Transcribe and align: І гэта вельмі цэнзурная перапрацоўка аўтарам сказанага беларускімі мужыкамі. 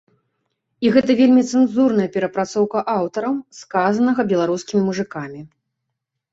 І 0.87 0.93
гэта 0.95 1.11
вельмі 1.19 1.43
цэнзурная 1.51 2.09
перапрацоўка 2.17 2.79
аўтарам 2.97 3.37
сказанага 3.61 4.21
беларускімі 4.35 4.81
мужыкамі. 4.91 5.41